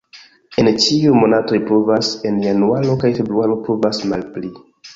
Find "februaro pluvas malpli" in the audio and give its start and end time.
3.21-4.55